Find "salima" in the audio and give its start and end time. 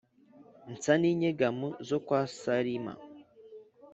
2.39-2.93